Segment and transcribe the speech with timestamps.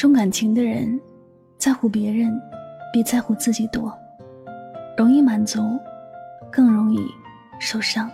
[0.00, 0.98] 重感情的人，
[1.58, 2.32] 在乎别人
[2.90, 3.92] 比在乎自己多，
[4.96, 5.78] 容易满足，
[6.50, 6.98] 更容易
[7.58, 8.10] 受伤。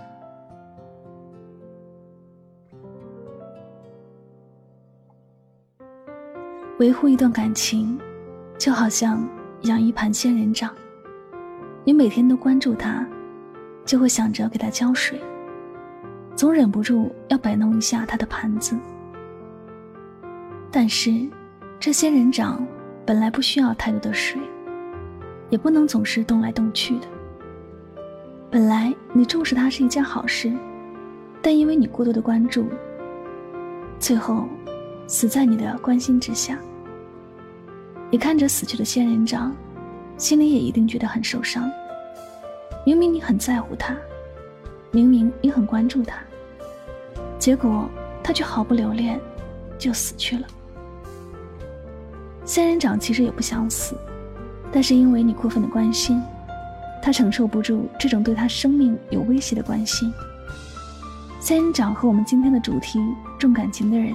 [6.80, 7.96] 维护一段感情，
[8.58, 9.24] 就好像
[9.60, 10.74] 养一盘仙人掌，
[11.84, 13.06] 你每天都关注它，
[13.84, 15.20] 就会想着给它浇水，
[16.34, 18.76] 总忍不住要摆弄一下它的盘子。
[20.72, 21.30] 但是。
[21.78, 22.66] 这仙人掌
[23.04, 24.40] 本来不需要太多的水，
[25.50, 27.06] 也不能总是动来动去的。
[28.50, 30.52] 本来你重视它是一件好事，
[31.40, 32.66] 但因为你过多的关注，
[34.00, 34.48] 最后
[35.06, 36.58] 死在你的关心之下。
[38.10, 39.54] 你看着死去的仙人掌，
[40.16, 41.70] 心里也一定觉得很受伤。
[42.84, 43.96] 明明你很在乎它，
[44.90, 46.18] 明明你很关注它，
[47.38, 47.88] 结果
[48.22, 49.20] 它却毫不留恋
[49.78, 50.46] 就死去了。
[52.46, 53.96] 仙人掌其实也不想死，
[54.70, 56.22] 但是因为你过分的关心，
[57.02, 60.14] 它承受不住这种对它生命有威胁的关心。
[61.40, 63.00] 仙人掌和我们今天的主题
[63.36, 64.14] 重感情的人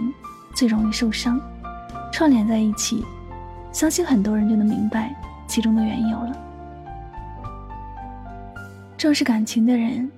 [0.53, 1.41] 最容易受伤，
[2.09, 3.05] 串联在一起，
[3.73, 5.13] 相信很多人就能明白
[5.45, 6.37] 其中的缘由了。
[8.97, 10.09] 重视感情的人，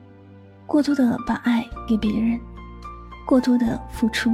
[0.68, 2.40] 过多的把爱给别人，
[3.26, 4.32] 过多的付出，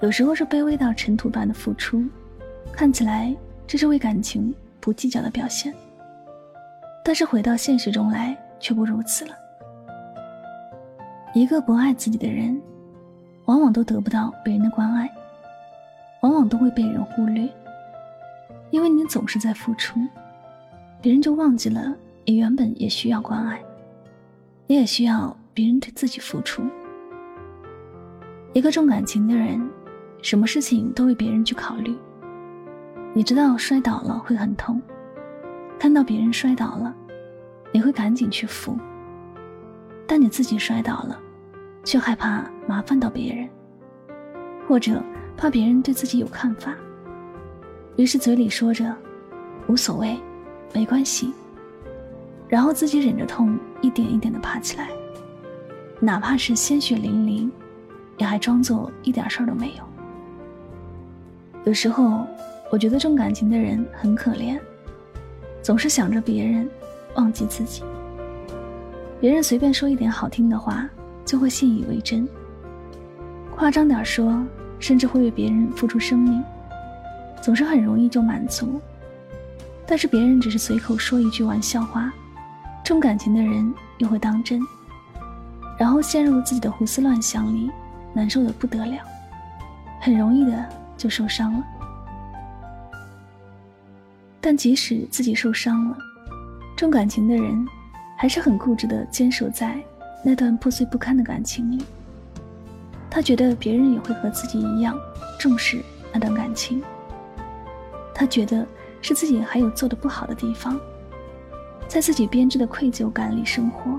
[0.00, 2.04] 有时候是卑微到尘土般的付出。
[2.72, 3.34] 看起来
[3.66, 5.74] 这是为感情不计较的表现，
[7.04, 9.34] 但是回到现实中来却不如此了。
[11.34, 12.60] 一个不爱自己的人，
[13.46, 15.10] 往往都得不到别人的关爱，
[16.22, 17.48] 往往都会被人忽略。
[18.70, 20.00] 因为你总是在付出，
[21.02, 21.94] 别人就忘记了
[22.24, 23.60] 你原本也需要关爱，
[24.66, 26.62] 你也需要别人对自己付出。
[28.52, 29.68] 一个重感情的人，
[30.22, 31.96] 什么事情都为别人去考虑。
[33.18, 34.80] 你知道摔倒了会很痛，
[35.76, 36.94] 看到别人摔倒了，
[37.72, 38.78] 你会赶紧去扶。
[40.06, 41.18] 但你自己摔倒了，
[41.82, 43.48] 却害怕麻烦到别人，
[44.68, 45.02] 或者
[45.36, 46.76] 怕别人对自己有看法，
[47.96, 48.94] 于是嘴里说着
[49.66, 50.16] 无所谓，
[50.72, 51.34] 没关系，
[52.46, 54.90] 然后自己忍着痛一点一点的爬起来，
[55.98, 57.50] 哪怕是鲜血淋淋，
[58.16, 59.82] 也还装作一点事儿都没有。
[61.64, 62.24] 有时候。
[62.70, 64.58] 我觉得重感情的人很可怜，
[65.62, 66.68] 总是想着别人，
[67.14, 67.82] 忘记自己。
[69.18, 70.88] 别人随便说一点好听的话，
[71.24, 72.26] 就会信以为真；
[73.50, 74.44] 夸张点说，
[74.78, 76.44] 甚至会为别人付出生命，
[77.40, 78.80] 总是很容易就满足。
[79.86, 82.12] 但是别人只是随口说一句玩笑话，
[82.84, 84.60] 重感情的人又会当真，
[85.78, 87.70] 然后陷入自己的胡思乱想里，
[88.12, 88.98] 难受的不得了，
[90.02, 90.64] 很容易的
[90.98, 91.64] 就受伤了。
[94.40, 95.98] 但即使自己受伤了，
[96.76, 97.66] 重感情的人
[98.16, 99.76] 还是很固执的坚守在
[100.24, 101.82] 那段破碎不堪的感情里。
[103.10, 104.96] 他觉得别人也会和自己一样
[105.38, 105.82] 重视
[106.12, 106.82] 那段感情。
[108.14, 108.66] 他觉得
[109.00, 110.78] 是自己还有做的不好的地方，
[111.88, 113.98] 在自己编织的愧疚感里生活，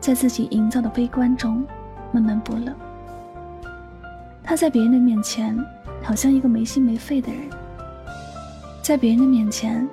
[0.00, 1.66] 在自己营造的悲观中
[2.10, 2.72] 闷闷不乐。
[4.42, 5.56] 他在别人的面前
[6.02, 7.61] 好像一个没心没肺的人。
[8.82, 9.88] 在别人的面前，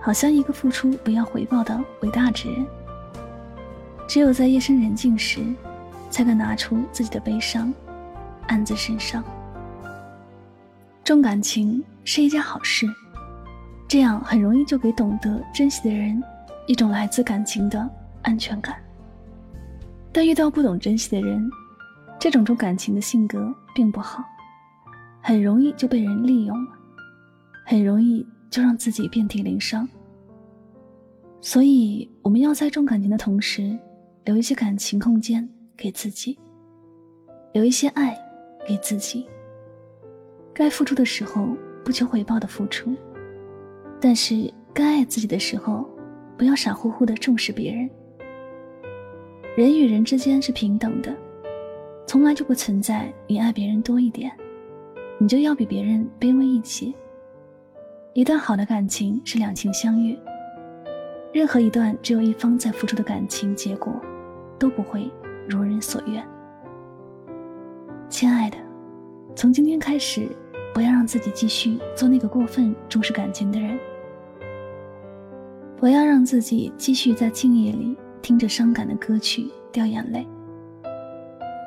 [0.00, 2.66] 好像一个付出不要回报的伟大之人。
[4.08, 5.40] 只有在夜深人静时，
[6.10, 7.72] 才敢拿出自己的悲伤，
[8.48, 9.22] 暗自神伤。
[11.04, 12.88] 重感情是一件好事，
[13.86, 16.20] 这样很容易就给懂得珍惜的人
[16.66, 17.88] 一种来自感情的
[18.22, 18.74] 安全感。
[20.12, 21.48] 但遇到不懂珍惜的人，
[22.18, 24.24] 这种重感情的性格并不好，
[25.22, 26.70] 很容易就被人利用了。
[27.64, 29.88] 很容易就让自己遍体鳞伤，
[31.40, 33.76] 所以我们要在重感情的同时，
[34.24, 36.38] 留一些感情空间给自己，
[37.52, 38.16] 留一些爱
[38.68, 39.26] 给自己。
[40.52, 41.48] 该付出的时候
[41.82, 42.94] 不求回报的付出，
[43.98, 45.88] 但是该爱自己的时候，
[46.36, 47.88] 不要傻乎乎的重视别人。
[49.56, 51.16] 人与人之间是平等的，
[52.06, 54.30] 从来就不存在你爱别人多一点，
[55.18, 56.92] 你就要比别人卑微一些。
[58.14, 60.16] 一段好的感情是两情相悦，
[61.32, 63.92] 任何一段只有一方在付出的感情，结果
[64.56, 65.10] 都不会
[65.48, 66.24] 如人所愿。
[68.08, 68.56] 亲爱的，
[69.34, 70.28] 从今天开始，
[70.72, 73.76] 不要让自己继续做那个过分重视感情的人，
[75.76, 80.24] 不要让自己继续在静夜里听着伤感的歌曲掉眼泪，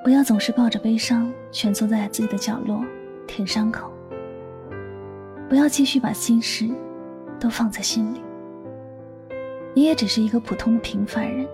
[0.02, 2.86] 不要总是抱着悲伤蜷缩在自己的角落
[3.28, 3.92] 舔伤口。
[5.50, 6.70] 不要继续把心事
[7.40, 8.22] 都放在心里。
[9.74, 11.48] 你也只是一个普通的平凡人，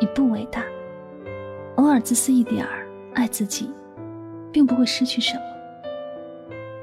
[0.00, 0.64] 你不伟大，
[1.76, 3.70] 偶尔自私一点儿，爱自己，
[4.52, 5.40] 并不会失去什么。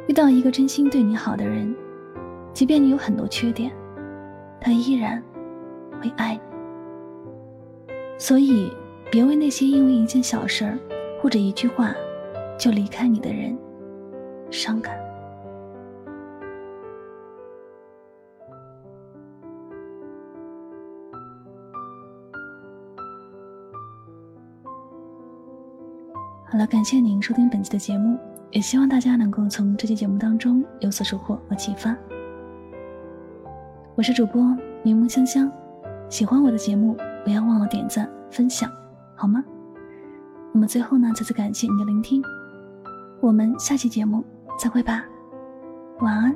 [0.07, 1.75] 遇到一个真心对你好的人，
[2.53, 3.71] 即便你有很多缺点，
[4.61, 5.21] 他依然
[6.01, 6.39] 会爱你。
[8.17, 8.71] 所以，
[9.11, 10.79] 别为那些因为一件小事儿
[11.21, 11.93] 或者一句话
[12.57, 13.57] 就离开你的人
[14.49, 14.97] 伤感。
[26.55, 28.17] 好了，感谢您收听本期的节目，
[28.51, 31.93] 也希望大家能够从这期节目当中有所收获和启发。
[33.93, 34.41] 我是主播
[34.81, 35.51] 柠檬香香，
[36.07, 36.95] 喜欢我的节目。
[37.25, 38.71] 不要忘了点赞分享，
[39.17, 39.43] 好吗？
[40.53, 42.23] 那么最后呢，再次感谢你的聆听，
[43.19, 44.23] 我们下期节目
[44.57, 45.03] 再会吧，
[45.99, 46.33] 晚安。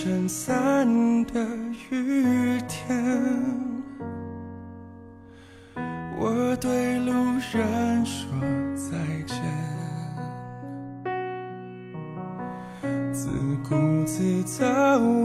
[0.00, 0.86] 撑伞
[1.24, 1.44] 的
[1.90, 3.04] 雨天，
[6.16, 7.12] 我对路
[7.52, 8.30] 人说
[8.76, 8.96] 再
[9.26, 9.36] 见，
[13.12, 13.28] 自
[13.68, 14.64] 顾自走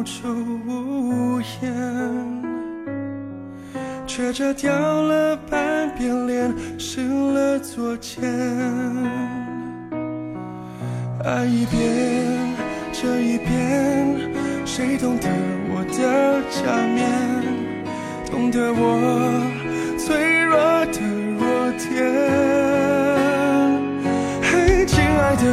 [0.04, 0.28] 出
[0.66, 2.44] 屋檐，
[4.08, 8.24] 却遮掉了半边脸，湿了左肩，
[11.24, 12.56] 爱一遍，
[12.92, 14.33] 这一遍。
[14.76, 15.30] 谁懂得
[15.70, 16.64] 我的假
[16.96, 17.06] 面，
[18.32, 18.82] 懂得我
[20.00, 21.00] 脆弱的
[21.38, 21.94] 弱点？
[24.42, 25.44] 嘿，亲爱的，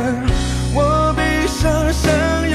[0.74, 2.08] 我闭上双
[2.48, 2.49] 眼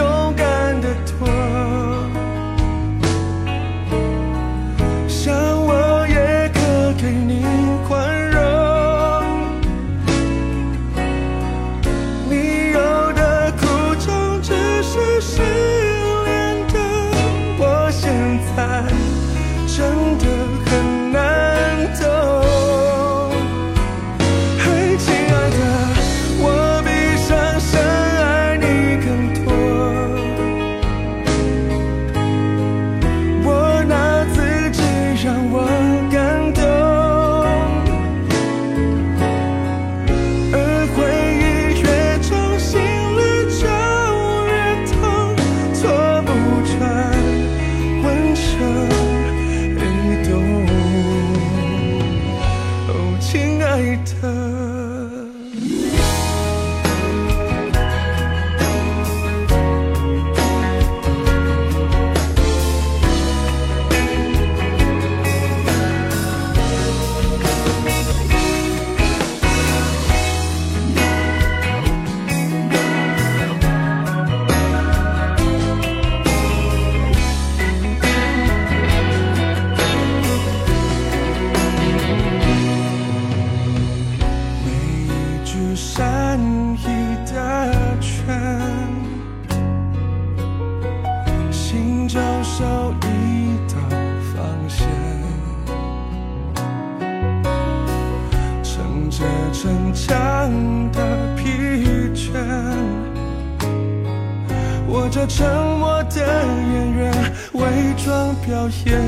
[105.25, 107.11] 我这沉默的演员，
[107.53, 107.61] 伪
[107.97, 109.01] 装表演。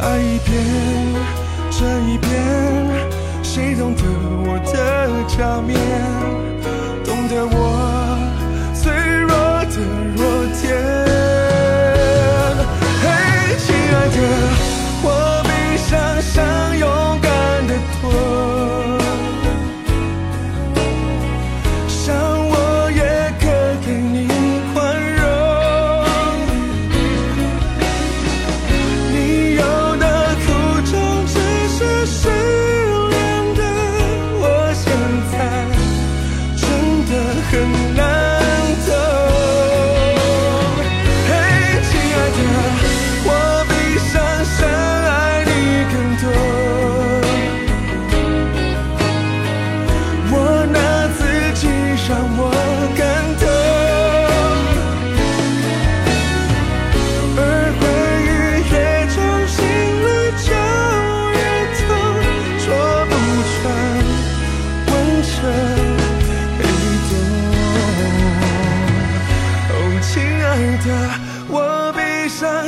[0.00, 0.56] 爱一遍，
[1.70, 2.30] 这一遍，
[3.42, 4.02] 谁懂得
[4.46, 4.72] 我的
[5.28, 5.78] 假面，
[7.04, 7.77] 懂得我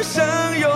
[0.03, 0.70] 生有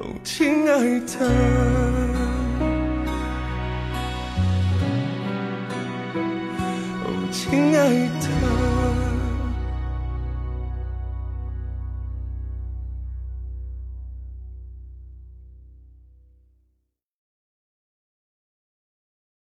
[0.00, 1.87] 哦，亲爱的。